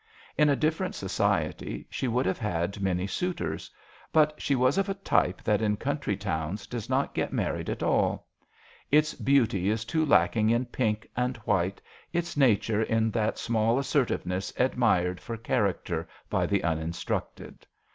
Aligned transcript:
In 0.35 0.49
a 0.49 0.55
different 0.55 0.95
society 0.95 1.85
she 1.87 2.07
would 2.07 2.25
have 2.25 2.39
had 2.39 2.81
many 2.81 3.05
suitors. 3.05 3.69
But 4.11 4.33
she 4.41 4.55
was 4.55 4.79
ot 4.79 4.89
a 4.89 4.95
type 4.95 5.43
that 5.43 5.61
in 5.61 5.77
country 5.77 6.17
towns 6.17 6.65
does 6.65 6.89
not 6.89 7.13
get 7.13 7.31
married 7.31 7.69
at 7.69 7.83
all. 7.83 8.25
Its 8.89 9.13
beauty 9.13 9.69
is 9.69 9.85
too 9.85 10.03
lacking 10.03 10.49
in 10.49 10.65
pink 10.65 11.07
and 11.15 11.37
white, 11.45 11.83
its 12.11 12.35
nature 12.35 12.81
in 12.81 13.11
that 13.11 13.37
small 13.37 13.77
assertiveness 13.77 14.51
admired 14.57 15.19
for 15.19 15.37
cha 15.37 15.53
racter 15.59 16.07
by 16.31 16.47
the 16.47 16.61
unin 16.61 16.93
structed. 16.93 17.57